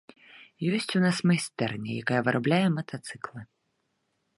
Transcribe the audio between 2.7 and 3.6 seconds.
матацыклы.